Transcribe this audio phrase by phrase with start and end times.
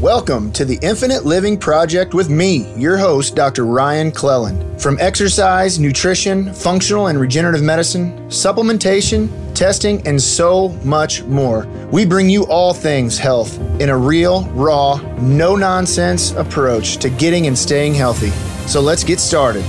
[0.00, 3.66] Welcome to the Infinite Living Project with me, your host, Dr.
[3.66, 4.80] Ryan Cleland.
[4.80, 12.30] From exercise, nutrition, functional and regenerative medicine, supplementation, testing, and so much more, we bring
[12.30, 17.92] you all things health in a real, raw, no nonsense approach to getting and staying
[17.92, 18.30] healthy.
[18.66, 19.64] So let's get started.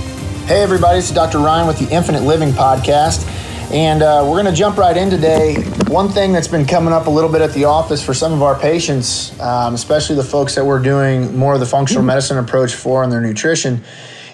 [0.46, 1.40] Hey, everybody, it's Dr.
[1.40, 3.28] Ryan with the Infinite Living Podcast.
[3.70, 5.56] And uh, we're going to jump right in today.
[5.92, 8.42] One thing that's been coming up a little bit at the office for some of
[8.42, 12.72] our patients, um, especially the folks that we're doing more of the functional medicine approach
[12.72, 13.84] for on their nutrition,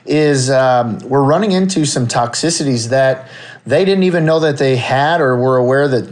[0.07, 3.29] is um, we're running into some toxicities that
[3.67, 6.09] they didn't even know that they had or were aware that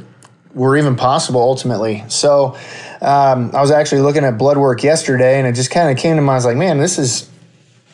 [0.52, 2.02] were even possible ultimately.
[2.08, 2.56] So
[3.00, 6.16] um, I was actually looking at blood work yesterday and it just kind of came
[6.16, 6.30] to mind.
[6.30, 7.30] I was like, man, this is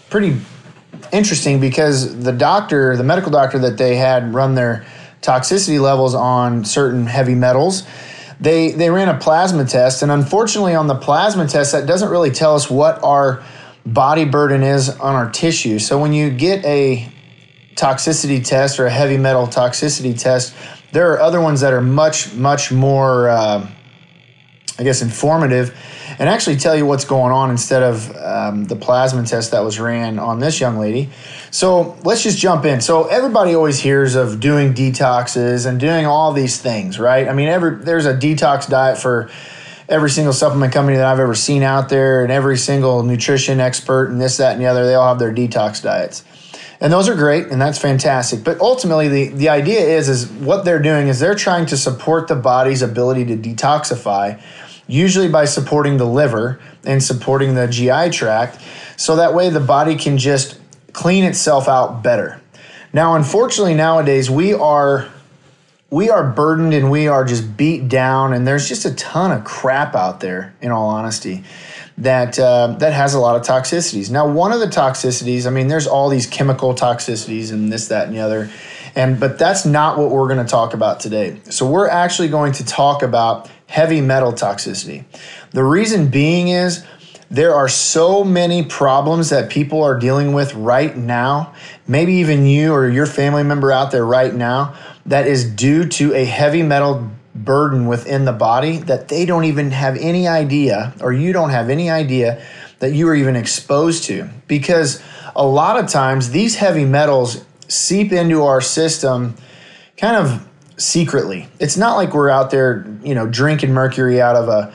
[0.08, 0.38] pretty
[1.12, 4.86] interesting because the doctor, the medical doctor that they had run their
[5.22, 7.84] toxicity levels on certain heavy metals.
[8.40, 12.30] They they ran a plasma test, and unfortunately, on the plasma test, that doesn't really
[12.30, 13.42] tell us what our
[13.86, 15.78] body burden is on our tissue.
[15.78, 17.08] So when you get a
[17.76, 20.54] toxicity test or a heavy metal toxicity test,
[20.92, 23.66] there are other ones that are much much more, uh,
[24.78, 25.74] I guess, informative
[26.18, 29.80] and actually tell you what's going on instead of um, the plasma test that was
[29.80, 31.08] ran on this young lady.
[31.52, 32.80] So let's just jump in.
[32.80, 37.28] So everybody always hears of doing detoxes and doing all these things, right?
[37.28, 39.30] I mean, every there's a detox diet for
[39.86, 44.08] every single supplement company that I've ever seen out there, and every single nutrition expert
[44.08, 44.86] and this, that, and the other.
[44.86, 46.24] They all have their detox diets.
[46.80, 48.42] And those are great, and that's fantastic.
[48.42, 52.28] But ultimately, the, the idea is is what they're doing is they're trying to support
[52.28, 54.40] the body's ability to detoxify
[54.88, 58.60] usually by supporting the liver and supporting the GI tract.
[58.96, 60.58] So that way the body can just
[60.92, 62.40] clean itself out better.
[62.92, 65.08] Now, unfortunately, nowadays we are
[65.90, 69.44] we are burdened and we are just beat down, and there's just a ton of
[69.44, 70.54] crap out there.
[70.60, 71.44] In all honesty,
[71.98, 74.10] that uh, that has a lot of toxicities.
[74.10, 78.06] Now, one of the toxicities, I mean, there's all these chemical toxicities and this, that,
[78.06, 78.50] and the other,
[78.94, 81.40] and but that's not what we're going to talk about today.
[81.50, 85.04] So we're actually going to talk about heavy metal toxicity.
[85.52, 86.84] The reason being is
[87.32, 91.54] there are so many problems that people are dealing with right now,
[91.88, 94.76] maybe even you or your family member out there right now,
[95.06, 99.70] that is due to a heavy metal burden within the body that they don't even
[99.70, 102.44] have any idea, or you don't have any idea
[102.80, 104.28] that you are even exposed to.
[104.46, 105.02] Because
[105.34, 109.34] a lot of times these heavy metals seep into our system
[109.96, 111.48] kind of secretly.
[111.58, 114.74] It's not like we're out there, you know, drinking mercury out of a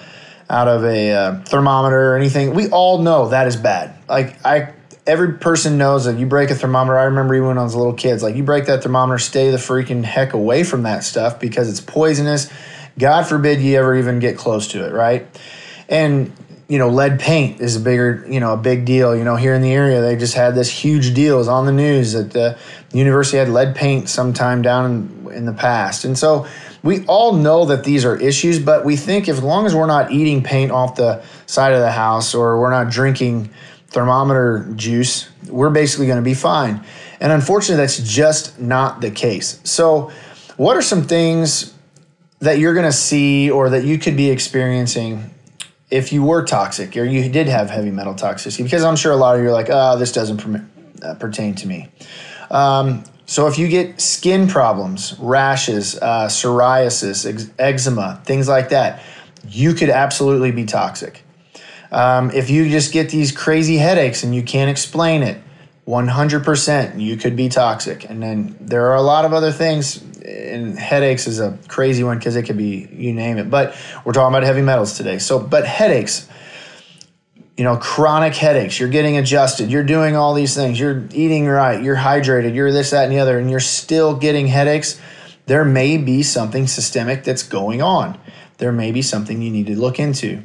[0.50, 2.54] out of a uh, thermometer or anything.
[2.54, 3.96] We all know that is bad.
[4.08, 4.74] Like I
[5.06, 6.98] every person knows that you break a thermometer.
[6.98, 9.50] I remember even when I was a little kids, like you break that thermometer, stay
[9.52, 12.52] the freaking heck away from that stuff because it's poisonous.
[13.00, 15.26] God forbid you ever even get close to it, right?
[15.88, 16.34] And
[16.68, 19.16] you know, lead paint is a bigger, you know, a big deal.
[19.16, 21.40] You know, here in the area, they just had this huge deal.
[21.40, 22.58] It's on the news that the
[22.92, 26.04] university had lead paint sometime down in, in the past.
[26.04, 26.46] And so
[26.84, 30.12] we all know that these are issues, but we think as long as we're not
[30.12, 33.50] eating paint off the side of the house or we're not drinking
[33.88, 36.84] thermometer juice, we're basically going to be fine.
[37.22, 39.62] And unfortunately, that's just not the case.
[39.64, 40.12] So,
[40.58, 41.74] what are some things
[42.40, 45.34] that you're going to see or that you could be experiencing
[45.90, 49.16] if you were toxic or you did have heavy metal toxicity, because I'm sure a
[49.16, 50.70] lot of you are like, oh, this doesn't perm-
[51.02, 51.90] uh, pertain to me.
[52.52, 59.02] Um, so if you get skin problems, rashes, uh, psoriasis, ex- eczema, things like that,
[59.48, 61.24] you could absolutely be toxic.
[61.92, 65.42] Um, if you just get these crazy headaches and you can't explain it,
[65.88, 68.10] 100% you could be toxic.
[68.10, 72.18] And then there are a lot of other things and headaches is a crazy one
[72.18, 73.50] because it could be you name it.
[73.50, 75.20] But we're talking about heavy metals today.
[75.20, 76.28] So, but headaches,
[77.56, 78.80] you know, chronic headaches.
[78.80, 79.72] You're getting adjusted.
[79.72, 80.80] You're doing all these things.
[80.80, 81.82] You're eating right.
[81.82, 82.54] You're hydrated.
[82.56, 85.00] You're this, that, and the other, and you're still getting headaches.
[85.46, 88.20] There may be something systemic that's going on.
[88.58, 90.44] There may be something you need to look into.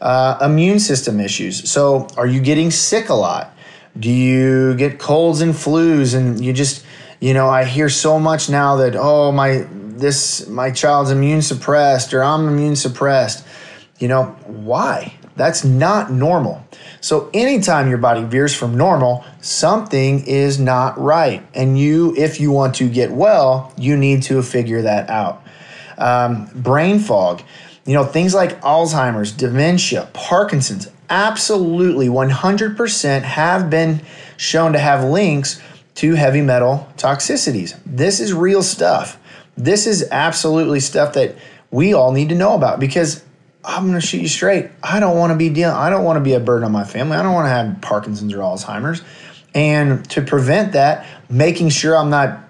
[0.00, 1.68] Uh, immune system issues.
[1.68, 3.56] So, are you getting sick a lot?
[3.98, 6.83] Do you get colds and flus and you just
[7.24, 12.12] you know, I hear so much now that oh my this my child's immune suppressed
[12.12, 13.46] or I'm immune suppressed.
[13.98, 15.14] You know, why?
[15.34, 16.62] That's not normal.
[17.00, 21.42] So anytime your body veers from normal, something is not right.
[21.54, 25.42] And you, if you want to get well, you need to figure that out.
[25.96, 27.40] Um, brain fog,
[27.86, 34.02] you know, things like Alzheimer's, dementia, Parkinson's, absolutely 100% have been
[34.36, 35.60] shown to have links
[35.96, 37.78] to heavy metal toxicities.
[37.86, 39.18] This is real stuff.
[39.56, 41.36] This is absolutely stuff that
[41.70, 43.24] we all need to know about because
[43.64, 44.70] I'm going to shoot you straight.
[44.82, 45.74] I don't want to be dealing.
[45.74, 47.16] I don't want to be a burden on my family.
[47.16, 49.02] I don't want to have Parkinson's or Alzheimer's.
[49.54, 52.40] And to prevent that, making sure I'm not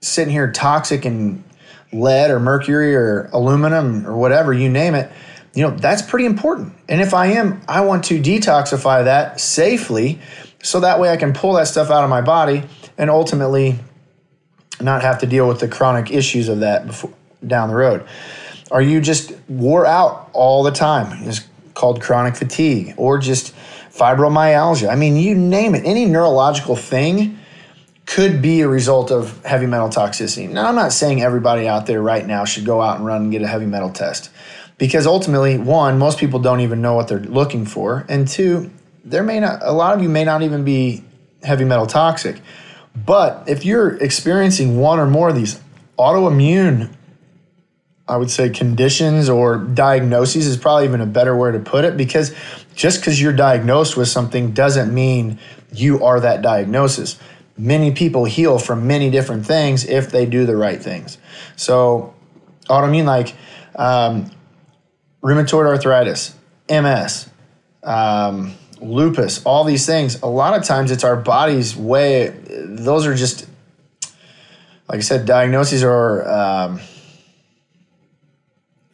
[0.00, 1.44] sitting here toxic and
[1.92, 5.10] lead or mercury or aluminum or whatever you name it
[5.54, 10.20] you know that's pretty important and if i am i want to detoxify that safely
[10.62, 12.62] so that way i can pull that stuff out of my body
[12.98, 13.78] and ultimately
[14.82, 17.12] not have to deal with the chronic issues of that before,
[17.46, 18.06] down the road.
[18.70, 21.26] Are you just wore out all the time?
[21.28, 21.40] It's
[21.74, 23.54] called chronic fatigue or just
[23.92, 24.88] fibromyalgia.
[24.88, 25.84] I mean you name it.
[25.84, 27.38] Any neurological thing
[28.06, 30.48] could be a result of heavy metal toxicity.
[30.50, 33.32] Now, I'm not saying everybody out there right now should go out and run and
[33.32, 34.30] get a heavy metal test
[34.78, 38.70] because ultimately, one, most people don't even know what they're looking for, and two,
[39.04, 41.04] there may not a lot of you may not even be
[41.42, 42.40] heavy metal toxic.
[42.94, 45.60] But if you're experiencing one or more of these
[45.98, 46.94] autoimmune
[48.08, 51.96] I would say conditions or diagnoses is probably even a better way to put it
[51.96, 52.34] because
[52.74, 55.38] just because you're diagnosed with something doesn't mean
[55.72, 57.20] you are that diagnosis
[57.60, 61.18] many people heal from many different things if they do the right things.
[61.56, 62.14] So,
[62.68, 63.36] autoimmune, like
[63.76, 64.30] um,
[65.22, 66.34] rheumatoid arthritis,
[66.68, 67.28] MS,
[67.82, 73.14] um, lupus, all these things, a lot of times it's our body's way, those are
[73.14, 73.46] just,
[74.88, 76.80] like I said, diagnoses or um,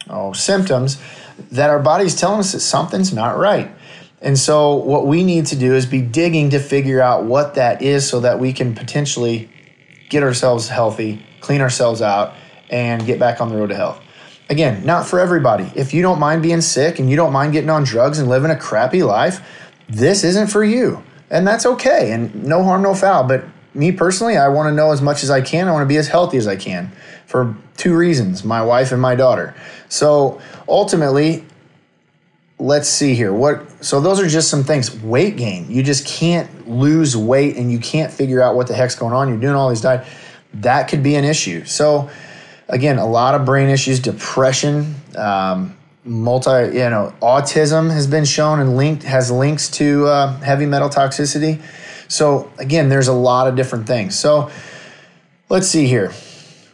[0.09, 1.01] oh, symptoms
[1.51, 3.71] that our body's telling us that something's not right.
[4.21, 7.83] And so, what we need to do is be digging to figure out what that
[7.83, 9.49] is so that we can potentially
[10.09, 12.33] get ourselves healthy, clean ourselves out,
[12.69, 14.01] and get back on the road to health.
[14.49, 15.71] Again, not for everybody.
[15.75, 18.49] If you don't mind being sick and you don't mind getting on drugs and living
[18.49, 19.41] a crappy life,
[19.89, 21.03] this isn't for you.
[21.29, 22.11] And that's okay.
[22.11, 23.23] And no harm, no foul.
[23.25, 25.67] But me personally, I want to know as much as I can.
[25.67, 26.91] I want to be as healthy as I can
[27.25, 29.53] for two reasons my wife and my daughter.
[29.89, 31.45] So ultimately,
[32.59, 33.33] let's see here.
[33.33, 34.95] What so those are just some things.
[35.01, 35.69] Weight gain.
[35.69, 39.29] You just can't lose weight and you can't figure out what the heck's going on.
[39.29, 40.07] You're doing all these diet.
[40.55, 41.65] That could be an issue.
[41.65, 42.09] So
[42.67, 45.76] again, a lot of brain issues, depression, um,
[46.07, 50.89] multi, you know, autism has been shown and linked has links to uh, heavy metal
[50.89, 51.61] toxicity.
[52.07, 54.17] So again, there's a lot of different things.
[54.17, 54.49] So
[55.49, 56.11] let's see here.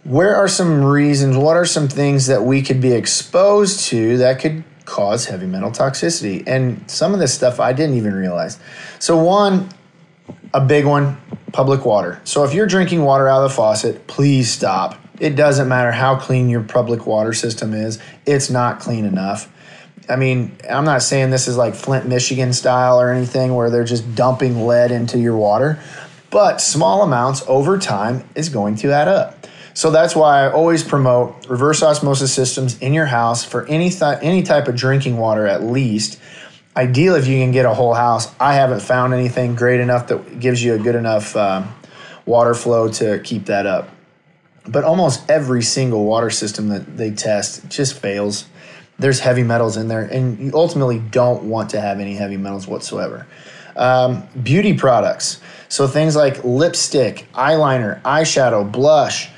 [0.04, 1.38] Where are some reasons?
[1.38, 5.72] What are some things that we could be exposed to that could cause heavy metal
[5.72, 6.44] toxicity.
[6.46, 8.60] And some of this stuff I didn't even realize.
[9.00, 9.70] So, one,
[10.54, 11.18] a big one
[11.52, 12.22] public water.
[12.24, 15.00] So, if you're drinking water out of the faucet, please stop.
[15.24, 19.50] It doesn't matter how clean your public water system is, it's not clean enough.
[20.10, 23.86] I mean, I'm not saying this is like Flint, Michigan style or anything where they're
[23.86, 25.80] just dumping lead into your water,
[26.30, 29.48] but small amounts over time is going to add up.
[29.74, 34.20] So that's why I always promote reverse osmosis systems in your house for any th-
[34.22, 36.20] any type of drinking water at least.
[36.76, 38.30] Ideal if you can get a whole house.
[38.42, 41.64] I haven't found anything great enough that gives you a good enough uh,
[42.26, 43.88] water flow to keep that up.
[44.68, 48.46] But almost every single water system that they test just fails.
[48.98, 52.68] There's heavy metals in there, and you ultimately don't want to have any heavy metals
[52.68, 53.28] whatsoever.
[53.76, 55.42] Um, beauty products.
[55.68, 59.30] So things like lipstick, eyeliner, eyeshadow, blush,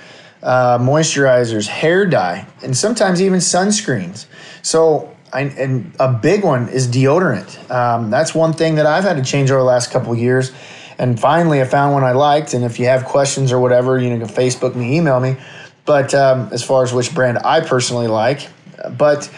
[0.43, 4.25] uh, moisturizers, hair dye, and sometimes even sunscreens.
[4.61, 7.71] So, I, and a big one is deodorant.
[7.71, 10.51] Um, that's one thing that I've had to change over the last couple years.
[10.97, 12.53] And finally, I found one I liked.
[12.53, 15.37] And if you have questions or whatever, you know, Facebook me, email me.
[15.85, 18.49] But um, as far as which brand I personally like,
[18.97, 19.29] but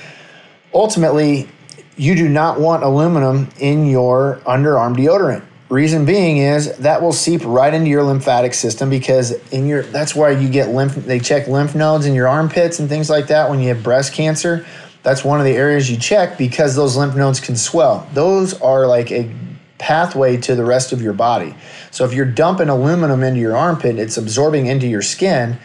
[0.73, 1.49] ultimately,
[1.97, 5.43] you do not want aluminum in your underarm deodorant.
[5.69, 10.15] Reason being is that will seep right into your lymphatic system because in your that's
[10.15, 13.49] why you get lymph they check lymph nodes in your armpits and things like that
[13.49, 14.65] when you have breast cancer.
[15.03, 18.07] That's one of the areas you check because those lymph nodes can swell.
[18.13, 19.29] Those are like a
[19.77, 21.55] pathway to the rest of your body.
[21.91, 25.59] So if you're dumping aluminum into your armpit, it's absorbing into your skin,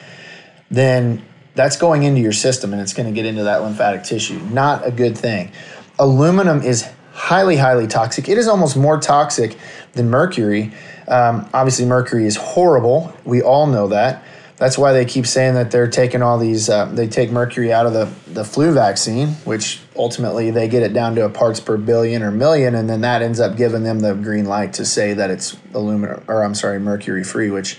[0.70, 4.38] then that's going into your system and it's going to get into that lymphatic tissue.
[4.38, 5.52] Not a good thing.
[5.98, 8.28] Aluminum is highly, highly toxic.
[8.28, 9.56] It is almost more toxic
[9.92, 10.72] than mercury.
[11.06, 13.14] Um, obviously, mercury is horrible.
[13.24, 14.24] We all know that.
[14.56, 17.84] That's why they keep saying that they're taking all these, uh, they take mercury out
[17.84, 21.76] of the, the flu vaccine, which ultimately they get it down to a parts per
[21.76, 25.14] billion or million, and then that ends up giving them the green light to say
[25.14, 27.78] that it's aluminum, or I'm sorry, mercury free, which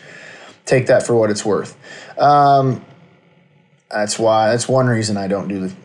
[0.65, 1.77] take that for what it's worth.
[2.19, 2.83] Um,
[3.89, 5.75] that's why, that's one reason I don't do the,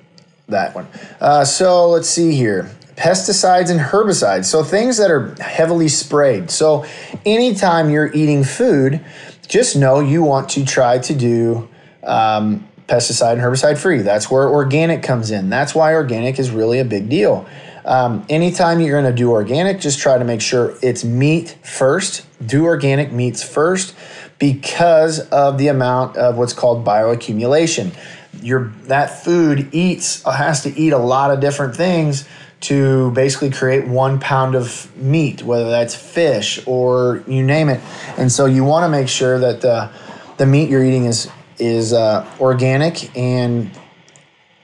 [0.49, 0.87] that one.
[1.21, 4.47] Uh, so let's see here pesticides and herbicides.
[4.47, 6.51] So things that are heavily sprayed.
[6.51, 6.85] So
[7.25, 9.05] anytime you're eating food,
[9.47, 11.69] just know you want to try to do
[12.03, 14.01] um, pesticide and herbicide free.
[14.01, 15.51] That's where organic comes in.
[15.51, 17.47] That's why organic is really a big deal.
[17.85, 22.27] Um, anytime you're going to do organic, just try to make sure it's meat first.
[22.45, 23.95] Do organic meats first
[24.39, 27.95] because of the amount of what's called bioaccumulation.
[28.43, 32.29] Your that food eats has to eat a lot of different things
[32.61, 37.81] to basically create one pound of meat, whether that's fish or you name it.
[38.17, 39.91] And so you want to make sure that the
[40.37, 41.29] the meat you're eating is
[41.59, 43.71] is uh, organic and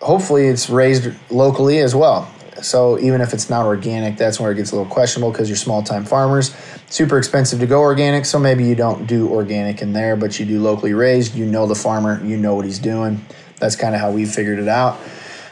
[0.01, 2.31] hopefully it's raised locally as well.
[2.63, 5.57] So even if it's not organic, that's where it gets a little questionable because you're
[5.57, 6.55] small time farmers.
[6.89, 10.47] Super expensive to go organic, so maybe you don't do organic in there, but you
[10.47, 11.35] do locally raised.
[11.35, 13.25] You know the farmer, you know what he's doing.
[13.59, 14.99] That's kind of how we figured it out.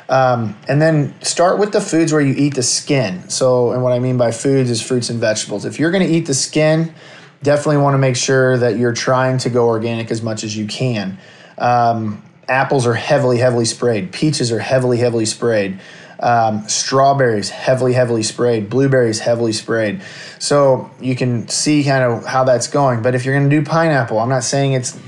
[0.08, 3.28] Um, and then start with the foods where you eat the skin.
[3.30, 5.64] So, and what I mean by foods is fruits and vegetables.
[5.64, 6.94] If you're going to eat the skin,
[7.42, 10.66] definitely want to make sure that you're trying to go organic as much as you
[10.66, 11.18] can.
[11.58, 14.12] Um, apples are heavily, heavily sprayed.
[14.12, 15.80] Peaches are heavily, heavily sprayed.
[16.20, 18.70] Um, strawberries heavily, heavily sprayed.
[18.70, 20.02] Blueberries heavily sprayed.
[20.38, 23.02] So you can see kind of how that's going.
[23.02, 24.98] But if you're going to do pineapple, I'm not saying it's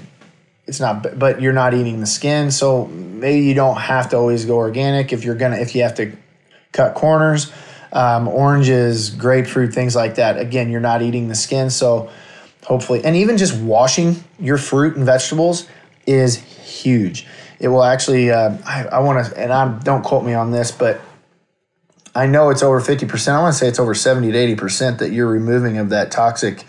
[0.67, 2.51] it's not, but you're not eating the skin.
[2.51, 5.95] So maybe you don't have to always go organic if you're gonna if you have
[5.97, 6.17] to
[6.73, 7.53] cut corners.
[7.93, 10.37] Um, oranges, grapefruit, things like that.
[10.37, 12.11] Again, you're not eating the skin, so
[12.65, 15.69] hopefully, and even just washing your fruit and vegetables
[16.07, 17.27] is huge.
[17.61, 18.31] It will actually.
[18.31, 21.01] Uh, I, I want to, and I don't quote me on this, but
[22.15, 23.37] I know it's over fifty percent.
[23.37, 26.11] I want to say it's over seventy to eighty percent that you're removing of that
[26.11, 26.65] toxic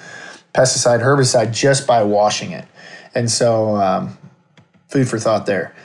[0.53, 2.65] pesticide herbicide just by washing it.
[3.13, 4.17] And so, um,
[4.87, 5.75] food for thought there.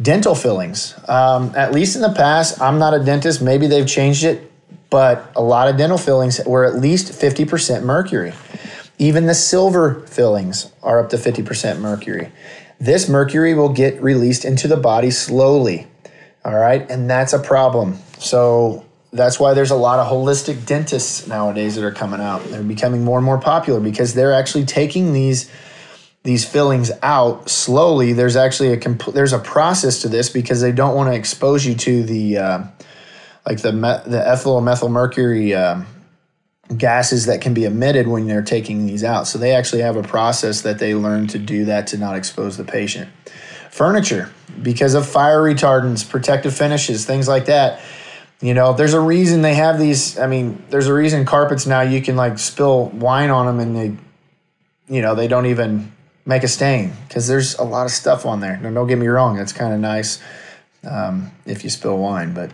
[0.00, 0.94] Dental fillings.
[1.08, 3.40] Um, at least in the past, I'm not a dentist.
[3.40, 4.52] Maybe they've changed it,
[4.90, 8.32] but a lot of dental fillings were at least 50% mercury.
[8.98, 12.32] Even the silver fillings are up to 50% mercury.
[12.80, 15.86] This mercury will get released into the body slowly.
[16.44, 16.88] All right.
[16.90, 17.98] And that's a problem.
[18.18, 22.44] So that's why there's a lot of holistic dentists nowadays that are coming out.
[22.44, 25.50] They're becoming more and more popular because they're actually taking these
[26.22, 28.12] these fillings out slowly.
[28.12, 31.64] There's actually a comp- there's a process to this because they don't want to expose
[31.64, 32.64] you to the uh,
[33.46, 35.86] like the me- the ethyl methyl mercury um,
[36.76, 39.26] gases that can be emitted when they're taking these out.
[39.26, 42.56] So they actually have a process that they learn to do that to not expose
[42.56, 43.08] the patient.
[43.70, 44.30] Furniture
[44.62, 47.80] because of fire retardants, protective finishes, things like that.
[48.40, 50.18] You know, there's a reason they have these.
[50.18, 53.76] I mean, there's a reason carpets now you can like spill wine on them and
[53.76, 55.92] they, you know, they don't even
[56.26, 58.56] make a stain because there's a lot of stuff on there.
[58.58, 60.20] Now, don't get me wrong, it's kind of nice
[60.88, 62.50] um, if you spill wine, but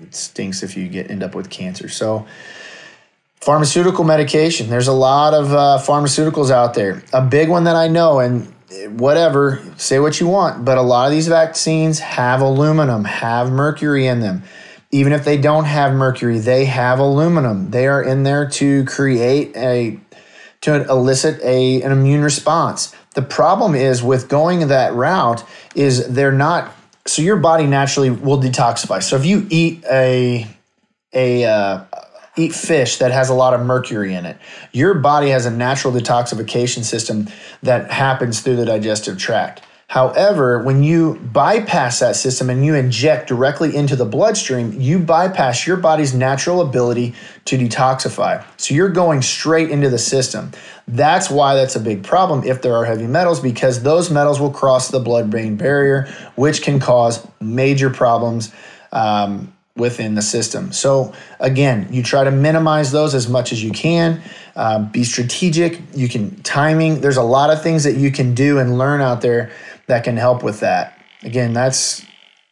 [0.00, 1.88] it stinks if you get end up with cancer.
[1.88, 2.26] So,
[3.44, 4.70] pharmaceutical medication.
[4.70, 7.02] There's a lot of uh, pharmaceuticals out there.
[7.12, 8.46] A big one that I know, and
[8.98, 14.06] whatever, say what you want, but a lot of these vaccines have aluminum, have mercury
[14.06, 14.44] in them.
[14.90, 17.70] Even if they don't have mercury, they have aluminum.
[17.70, 20.00] They are in there to create a
[20.62, 22.94] to elicit a, an immune response.
[23.14, 26.72] The problem is with going that route is they're not
[27.06, 29.02] so your body naturally will detoxify.
[29.02, 30.46] So if you eat a
[31.12, 31.84] a uh,
[32.36, 34.36] eat fish that has a lot of mercury in it,
[34.72, 37.28] your body has a natural detoxification system
[37.62, 39.62] that happens through the digestive tract.
[39.86, 45.68] However, when you bypass that system and you inject directly into the bloodstream, you bypass
[45.68, 47.14] your body's natural ability
[47.44, 48.44] to detoxify.
[48.56, 50.50] So you're going straight into the system.
[50.88, 54.50] That's why that's a big problem if there are heavy metals, because those metals will
[54.50, 58.52] cross the blood brain barrier, which can cause major problems.
[58.90, 60.72] Um, within the system.
[60.72, 64.22] So again, you try to minimize those as much as you can.
[64.54, 65.80] Uh, be strategic.
[65.94, 67.00] You can timing.
[67.00, 69.50] There's a lot of things that you can do and learn out there
[69.86, 70.98] that can help with that.
[71.22, 72.04] Again, that's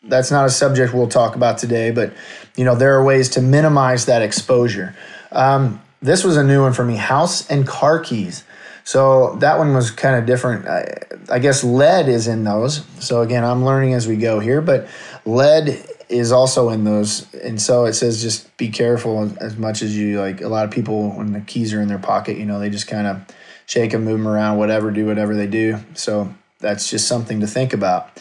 [0.04, 2.12] that's not a subject we'll talk about today, but
[2.56, 4.96] you know there are ways to minimize that exposure.
[5.30, 8.44] Um, this was a new one for me: house and car keys.
[8.84, 10.66] So that one was kind of different.
[10.66, 12.84] I, I guess lead is in those.
[12.98, 14.88] So again, I'm learning as we go here, but
[15.24, 17.32] lead is also in those.
[17.34, 20.40] And so it says just be careful as much as you like.
[20.40, 22.86] A lot of people, when the keys are in their pocket, you know, they just
[22.86, 23.22] kind of
[23.66, 25.78] shake them, move them around, whatever, do whatever they do.
[25.94, 28.20] So that's just something to think about.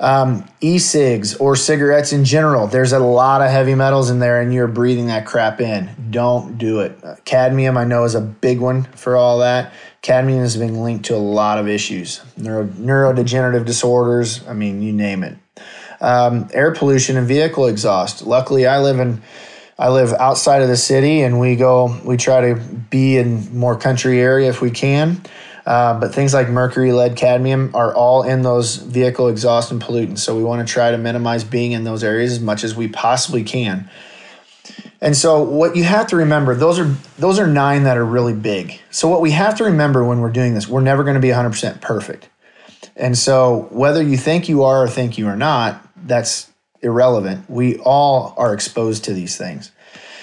[0.00, 4.52] Um, e-cigs or cigarettes in general, there's a lot of heavy metals in there, and
[4.52, 5.88] you're breathing that crap in.
[6.10, 6.98] Don't do it.
[7.04, 9.72] Uh, cadmium, I know, is a big one for all that.
[10.00, 14.44] Cadmium has been linked to a lot of issues, neuro, neurodegenerative disorders.
[14.48, 15.38] I mean, you name it.
[16.02, 18.26] Um, air pollution and vehicle exhaust.
[18.26, 19.22] Luckily, I live in
[19.78, 21.98] I live outside of the city, and we go.
[22.04, 25.22] We try to be in more country area if we can.
[25.64, 30.18] Uh, but things like mercury, lead, cadmium are all in those vehicle exhaust and pollutants.
[30.18, 32.88] So we want to try to minimize being in those areas as much as we
[32.88, 33.88] possibly can.
[35.00, 38.34] And so what you have to remember, those are those are nine that are really
[38.34, 38.80] big.
[38.90, 41.28] So what we have to remember when we're doing this, we're never going to be
[41.28, 42.28] 100% perfect.
[42.94, 46.50] And so whether you think you are or think you are not, that's
[46.82, 47.48] irrelevant.
[47.48, 49.70] We all are exposed to these things.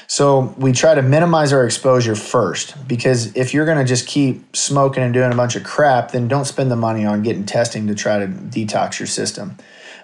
[0.08, 4.56] So we try to minimize our exposure first because if you're going to just keep
[4.56, 7.86] smoking and doing a bunch of crap, then don't spend the money on getting testing
[7.88, 9.56] to try to detox your system.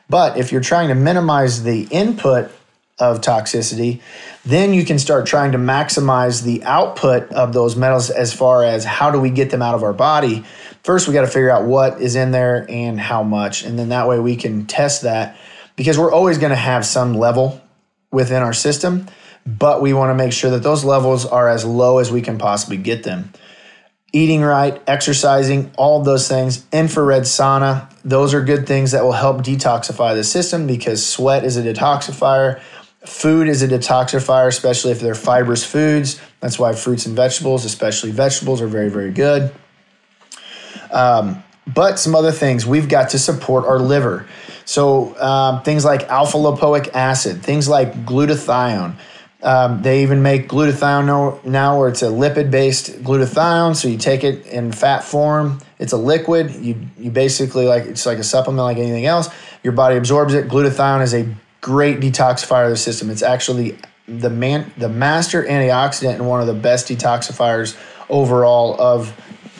[0.07, 2.51] But if you're trying to minimize the input
[2.99, 3.99] of toxicity,
[4.45, 8.85] then you can start trying to maximize the output of those metals as far as
[8.85, 10.45] how do we get them out of our body.
[10.83, 13.63] First, we got to figure out what is in there and how much.
[13.63, 15.35] And then that way we can test that
[15.75, 17.61] because we're always going to have some level
[18.11, 19.07] within our system,
[19.45, 22.37] but we want to make sure that those levels are as low as we can
[22.37, 23.31] possibly get them.
[24.13, 29.37] Eating right, exercising, all those things, infrared sauna, those are good things that will help
[29.37, 32.61] detoxify the system because sweat is a detoxifier
[33.05, 36.19] Food is a detoxifier, especially if they're fibrous foods.
[36.39, 39.53] That's why fruits and vegetables, especially vegetables, are very, very good.
[40.91, 44.27] Um, but some other things we've got to support our liver.
[44.65, 48.95] So um, things like alpha lipoic acid, things like glutathione.
[49.41, 53.75] Um, they even make glutathione now where it's a lipid based glutathione.
[53.75, 55.59] So you take it in fat form.
[55.77, 56.51] It's a liquid.
[56.55, 59.29] You you basically like it's like a supplement like anything else.
[59.63, 60.47] Your body absorbs it.
[60.47, 61.27] Glutathione is a
[61.61, 63.09] great detoxifier of the system.
[63.11, 67.77] It's actually the man the master antioxidant and one of the best detoxifiers
[68.09, 69.15] overall of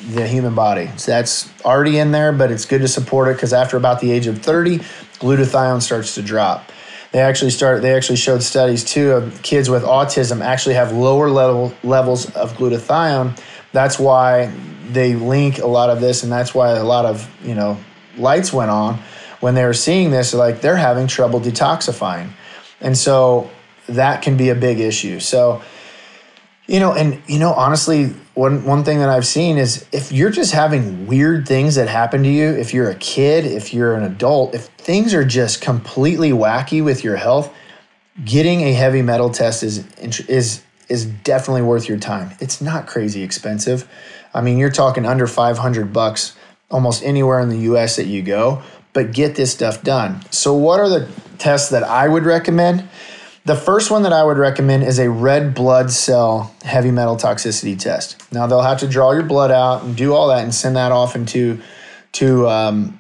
[0.10, 0.90] the human body.
[0.98, 4.12] So that's already in there, but it's good to support it because after about the
[4.12, 4.80] age of 30,
[5.20, 6.72] glutathione starts to drop.
[7.12, 11.30] They actually start they actually showed studies too of kids with autism actually have lower
[11.30, 13.40] level levels of glutathione.
[13.72, 14.54] That's why
[14.90, 17.78] they link a lot of this and that's why a lot of, you know,
[18.18, 19.00] lights went on
[19.40, 22.32] when they were seeing this, like they're having trouble detoxifying.
[22.82, 23.50] And so
[23.88, 25.20] that can be a big issue.
[25.20, 25.62] So,
[26.68, 30.30] you know, and you know, honestly, one one thing that I've seen is if you're
[30.30, 34.04] just having weird things that happen to you, if you're a kid, if you're an
[34.04, 37.54] adult, if things are just completely wacky with your health,
[38.24, 42.32] getting a heavy metal test is is is definitely worth your time.
[42.40, 43.90] It's not crazy expensive.
[44.34, 46.36] I mean, you're talking under 500 bucks
[46.70, 48.62] almost anywhere in the US that you go
[48.96, 50.24] but get this stuff done.
[50.32, 52.88] So, what are the tests that I would recommend?
[53.46, 57.78] The first one that I would recommend is a red blood cell heavy metal toxicity
[57.78, 58.32] test.
[58.34, 60.92] Now, they'll have to draw your blood out and do all that and send that
[60.92, 61.62] off into
[62.14, 63.00] to um,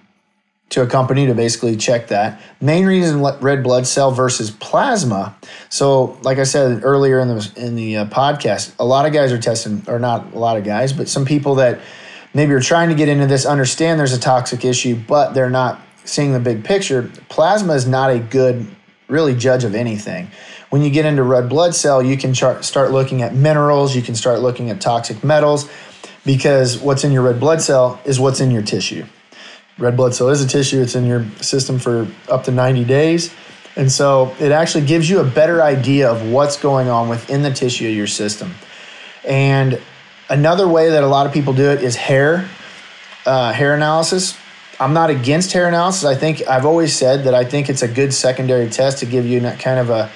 [0.70, 2.40] to a company to basically check that.
[2.62, 5.36] Main reason red blood cell versus plasma.
[5.70, 9.32] So, like I said earlier in the in the uh, podcast, a lot of guys
[9.32, 11.80] are testing, or not a lot of guys, but some people that
[12.36, 15.82] maybe are trying to get into this understand there's a toxic issue, but they're not
[16.04, 18.68] seeing the big picture, plasma is not a good,
[19.08, 20.30] really, judge of anything.
[20.70, 24.16] When you get into red blood cell, you can start looking at minerals, you can
[24.16, 25.70] start looking at toxic metals,
[26.26, 29.06] because what's in your red blood cell is what's in your tissue.
[29.78, 33.34] Red blood cell is a tissue, it's in your system for up to 90 days.
[33.76, 37.52] And so it actually gives you a better idea of what's going on within the
[37.52, 38.56] tissue of your system.
[39.26, 39.82] And
[40.30, 42.50] another way that a lot of people do it is hair,
[43.26, 44.38] uh, hair analysis.
[44.80, 46.04] I'm not against hair analysis.
[46.04, 49.26] I think I've always said that I think it's a good secondary test to give
[49.26, 50.12] you kind of a.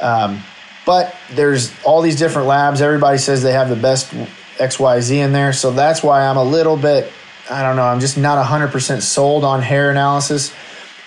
[0.00, 0.42] Um,
[0.84, 2.80] but there's all these different labs.
[2.80, 4.12] Everybody says they have the best
[4.58, 5.52] XYZ in there.
[5.52, 7.10] So that's why I'm a little bit,
[7.50, 10.54] I don't know, I'm just not 100% sold on hair analysis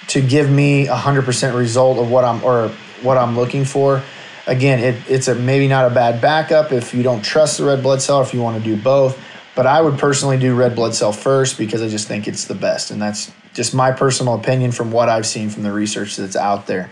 [0.08, 2.70] to give me 100% result of what I'm or
[3.02, 4.04] what I'm looking for.
[4.48, 7.82] Again, it, it's a maybe not a bad backup if you don't trust the red
[7.82, 9.20] blood cell, if you want to do both.
[9.56, 12.56] But I would personally do red blood cell first because I just think it's the
[12.56, 12.92] best.
[12.92, 16.68] And that's just my personal opinion from what I've seen from the research that's out
[16.68, 16.92] there.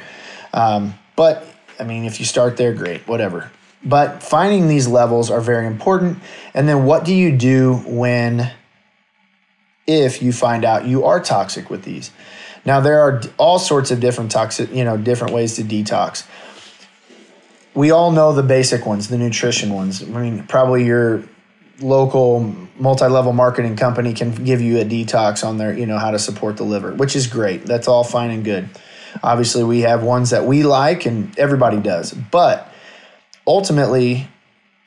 [0.53, 1.45] Um, but
[1.79, 3.51] I mean, if you start there, great, whatever.
[3.83, 6.19] But finding these levels are very important.
[6.53, 8.49] And then what do you do when,
[9.85, 12.11] if you find out you are toxic with these?
[12.65, 16.25] Now, there are all sorts of different toxic, you know, different ways to detox.
[17.73, 20.01] We all know the basic ones, the nutrition ones.
[20.01, 21.23] I mean, probably your
[21.83, 26.17] local multi-level marketing company can give you a detox on their you know how to
[26.17, 28.67] support the liver which is great that's all fine and good
[29.21, 32.71] obviously we have ones that we like and everybody does but
[33.45, 34.27] ultimately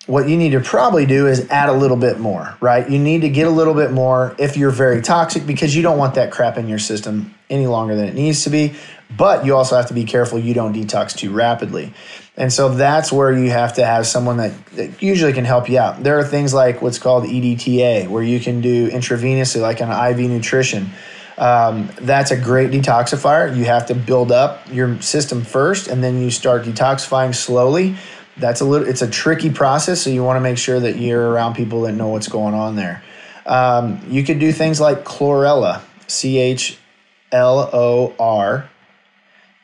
[0.06, 2.88] what you need to probably do is add a little bit more, right?
[2.88, 5.98] You need to get a little bit more if you're very toxic because you don't
[5.98, 8.74] want that crap in your system any longer than it needs to be.
[9.16, 11.92] But you also have to be careful you don't detox too rapidly.
[12.36, 15.78] And so that's where you have to have someone that, that usually can help you
[15.78, 16.02] out.
[16.02, 20.30] There are things like what's called EDTA, where you can do intravenously, like an IV
[20.30, 20.90] nutrition.
[21.38, 23.56] Um, that's a great detoxifier.
[23.56, 27.96] You have to build up your system first, and then you start detoxifying slowly
[28.36, 31.30] that's a little it's a tricky process so you want to make sure that you're
[31.30, 33.02] around people that know what's going on there
[33.46, 36.78] um, you could do things like chlorella c-h-l-o-r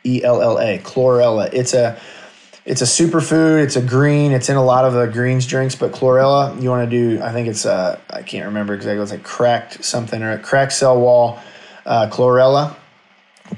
[0.04, 2.00] e-l-l-a chlorella it's a
[2.64, 3.64] it's a superfood.
[3.64, 4.32] It's a green.
[4.32, 7.32] It's in a lot of the greens drinks but chlorella you want to do i
[7.32, 11.00] think it's uh, i can't remember exactly it's like cracked something or a cracked cell
[11.00, 11.40] wall
[11.84, 12.76] uh, chlorella.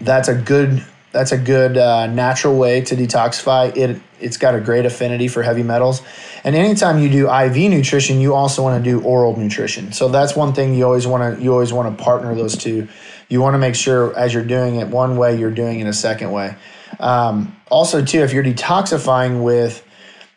[0.01, 3.77] That's a good that's a good uh, natural way to detoxify.
[3.77, 6.03] It it's got a great affinity for heavy metals.
[6.43, 9.93] And anytime you do iv nutrition you also want to do oral nutrition.
[9.93, 12.89] So that's one thing you always want to you always want to partner those two.
[13.29, 15.93] You want to make sure as you're doing it one way you're doing it a
[15.93, 16.57] second way
[17.01, 19.87] um, also too if you're detoxifying with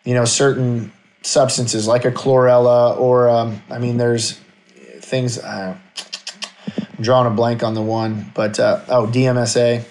[0.04, 0.92] you know certain
[1.22, 4.40] substances like a chlorella or um, i mean there's
[5.02, 5.78] things uh,
[6.78, 9.86] i'm drawing a blank on the one but uh, oh dmsa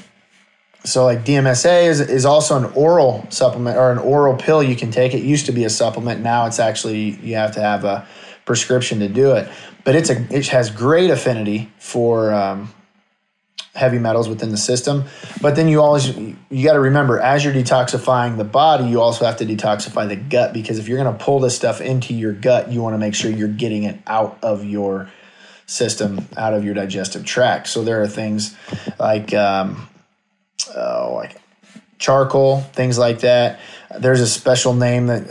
[0.86, 4.92] so like DMSA is, is also an oral supplement or an oral pill you can
[4.92, 5.14] take.
[5.14, 6.20] It used to be a supplement.
[6.20, 8.06] Now it's actually you have to have a
[8.44, 9.48] prescription to do it.
[9.84, 12.72] But it's a it has great affinity for um,
[13.76, 15.04] heavy metals within the system.
[15.40, 19.24] But then you always you got to remember as you're detoxifying the body, you also
[19.24, 22.32] have to detoxify the gut because if you're going to pull this stuff into your
[22.32, 25.10] gut, you want to make sure you're getting it out of your
[25.66, 27.68] system, out of your digestive tract.
[27.68, 28.56] So there are things
[28.98, 29.88] like um,
[30.74, 31.36] uh, like
[31.98, 33.60] charcoal, things like that.
[33.98, 35.24] There's a special name that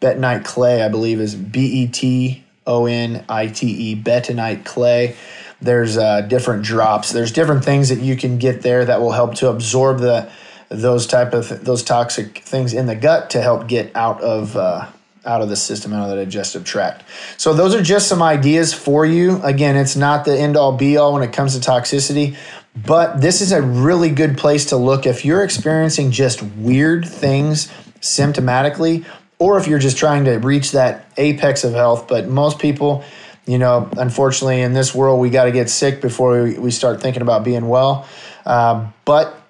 [0.00, 5.16] bentonite clay, I believe, is B E T O N I T E, bentonite clay.
[5.60, 7.12] There's uh, different drops.
[7.12, 10.30] There's different things that you can get there that will help to absorb the
[10.68, 14.86] those type of those toxic things in the gut to help get out of uh,
[15.24, 17.04] out of the system, out of the digestive tract.
[17.36, 19.42] So those are just some ideas for you.
[19.42, 22.36] Again, it's not the end all be all when it comes to toxicity,
[22.74, 27.68] but this is a really good place to look if you're experiencing just weird things
[28.00, 29.04] symptomatically,
[29.38, 32.06] or if you're just trying to reach that apex of health.
[32.06, 33.04] But most people,
[33.46, 37.00] you know, unfortunately, in this world, we got to get sick before we, we start
[37.00, 38.06] thinking about being well.
[38.44, 39.40] Uh, but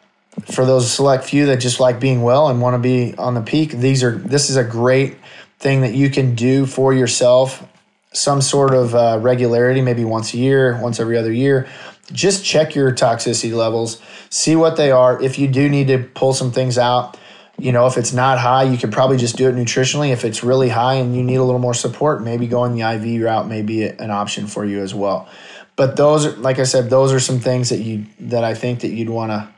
[0.44, 3.40] for those select few that just like being well and want to be on the
[3.40, 5.16] peak, these are this is a great
[5.58, 7.66] thing that you can do for yourself.
[8.12, 11.66] Some sort of uh, regularity, maybe once a year, once every other year,
[12.12, 15.20] just check your toxicity levels, see what they are.
[15.22, 17.18] If you do need to pull some things out,
[17.58, 20.10] you know, if it's not high, you could probably just do it nutritionally.
[20.12, 23.22] If it's really high and you need a little more support, maybe going the IV
[23.22, 25.28] route may be an option for you as well.
[25.74, 28.80] But those are, like I said, those are some things that you that I think
[28.80, 29.48] that you'd want to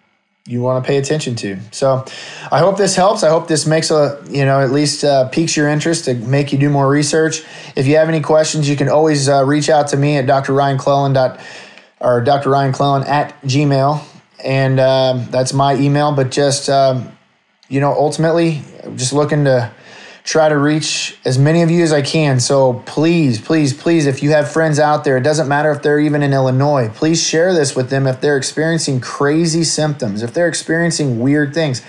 [0.47, 1.59] you want to pay attention to.
[1.73, 2.07] So,
[2.51, 3.23] I hope this helps.
[3.23, 6.53] I hope this makes a you know at least uh, piques your interest to make
[6.53, 7.43] you do more research.
[7.77, 11.39] If you have any questions, you can always uh, reach out to me at drryanclellan.com
[12.01, 12.51] or Dr.
[12.51, 14.05] Ryan Clellan at Gmail.
[14.45, 16.13] And um, that's my email.
[16.13, 17.17] But just, um,
[17.69, 18.63] you know, ultimately,
[18.97, 19.71] just looking to
[20.25, 22.39] try to reach as many of you as I can.
[22.39, 26.01] So please, please, please, if you have friends out there, it doesn't matter if they're
[26.01, 30.49] even in Illinois, please share this with them if they're experiencing crazy symptoms, if they're
[30.49, 31.81] experiencing weird things,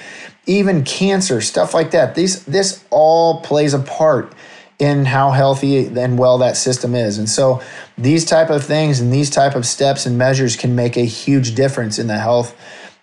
[0.45, 2.15] even cancer, stuff like that.
[2.15, 4.33] These, this all plays a part
[4.79, 7.17] in how healthy and well that system is.
[7.17, 7.61] And so
[7.97, 11.55] these type of things and these type of steps and measures can make a huge
[11.55, 12.55] difference in the health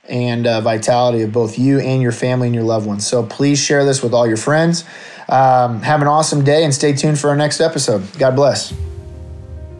[0.08, 3.06] and uh, vitality of both you and your family and your loved ones.
[3.06, 4.84] So please share this with all your friends.
[5.28, 8.04] Um, have an awesome day and stay tuned for our next episode.
[8.18, 8.72] God bless.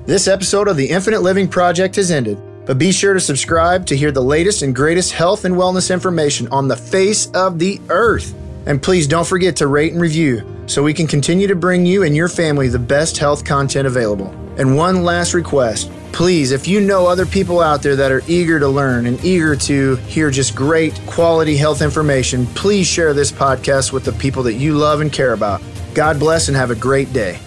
[0.07, 3.97] This episode of the Infinite Living Project has ended, but be sure to subscribe to
[3.97, 8.35] hear the latest and greatest health and wellness information on the face of the earth.
[8.67, 12.03] And please don't forget to rate and review so we can continue to bring you
[12.03, 14.31] and your family the best health content available.
[14.59, 18.59] And one last request please, if you know other people out there that are eager
[18.59, 23.93] to learn and eager to hear just great quality health information, please share this podcast
[23.93, 25.61] with the people that you love and care about.
[25.95, 27.39] God bless and have a great day.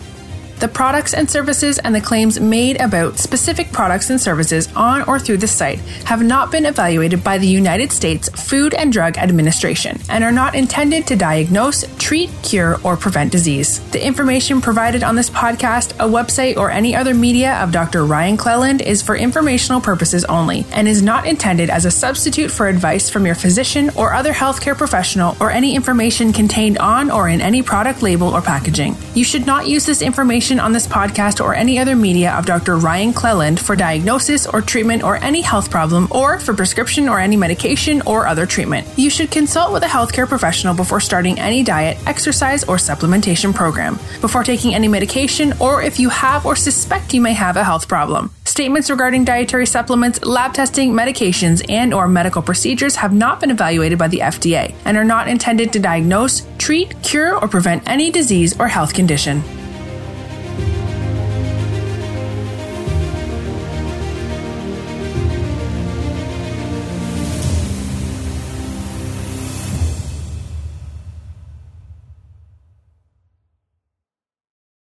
[0.59, 5.17] The products and services and the claims made about specific products and services on or
[5.17, 9.97] through the site have not been evaluated by the United States Food and Drug Administration
[10.09, 13.79] and are not intended to diagnose, treat, cure, or prevent disease.
[13.91, 18.05] The information provided on this podcast, a website, or any other media of Dr.
[18.05, 22.67] Ryan Cleland is for informational purposes only and is not intended as a substitute for
[22.67, 27.39] advice from your physician or other healthcare professional or any information contained on or in
[27.39, 28.97] any product label or packaging.
[29.15, 30.01] You should not use this
[30.49, 32.77] information on this podcast or any other media of Dr.
[32.77, 37.37] Ryan Cleland for diagnosis or treatment or any health problem or for prescription or any
[37.37, 38.87] medication or other treatment.
[38.97, 43.99] You should consult with a healthcare professional before starting any diet, exercise, or supplementation program,
[44.21, 47.87] before taking any medication, or if you have or suspect you may have a health
[47.87, 48.31] problem.
[48.45, 53.99] Statements regarding dietary supplements, lab testing, medications, and or medical procedures have not been evaluated
[53.99, 58.59] by the FDA and are not intended to diagnose, treat, cure, or prevent any disease
[58.59, 59.43] or health condition.